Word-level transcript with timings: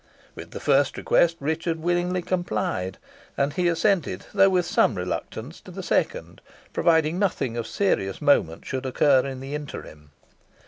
With 0.33 0.49
the 0.49 0.59
first 0.59 0.97
request 0.97 1.37
Richard 1.39 1.79
willingly 1.79 2.23
complied, 2.23 2.97
and 3.37 3.53
he 3.53 3.67
assented, 3.67 4.25
though 4.33 4.49
with 4.49 4.65
some 4.65 4.95
reluctance, 4.95 5.61
to 5.61 5.69
the 5.69 5.83
second, 5.83 6.41
provided 6.73 7.13
nothing 7.13 7.55
of 7.55 7.67
serious 7.67 8.19
moment 8.19 8.65
should 8.65 8.87
occur 8.87 9.23
in 9.27 9.41
the 9.41 9.53
interim. 9.53 10.09